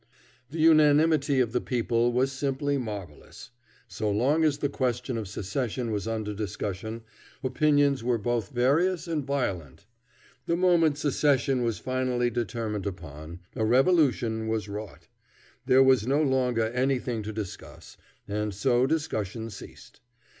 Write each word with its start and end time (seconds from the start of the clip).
The 0.49 0.57
unanimity 0.57 1.39
of 1.41 1.51
the 1.51 1.61
people 1.61 2.11
was 2.11 2.31
simply 2.31 2.79
marvelous. 2.79 3.51
So 3.87 4.09
long 4.09 4.43
as 4.43 4.57
the 4.57 4.67
question 4.67 5.15
of 5.15 5.27
secession 5.27 5.91
was 5.91 6.07
under 6.07 6.33
discussion, 6.33 7.03
opinions 7.43 8.03
were 8.03 8.17
both 8.17 8.49
various 8.49 9.07
and 9.07 9.23
violent. 9.23 9.85
The 10.47 10.55
moment 10.55 10.97
secession 10.97 11.61
was 11.61 11.77
finally 11.77 12.31
determined 12.31 12.87
upon, 12.87 13.41
a 13.55 13.63
revolution 13.63 14.47
was 14.47 14.67
wrought. 14.67 15.07
There 15.67 15.83
was 15.83 16.07
no 16.07 16.23
longer 16.23 16.65
anything 16.71 17.21
to 17.21 17.31
discuss, 17.31 17.95
and 18.27 18.55
so 18.55 18.87
discussion 18.87 19.51
ceased. 19.51 19.99